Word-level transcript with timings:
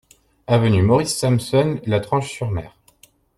Avenue 0.47 0.81
Maurice 0.81 1.15
Samson, 1.15 1.79
La 1.85 1.99
Tranche-sur-Mer 1.99 2.75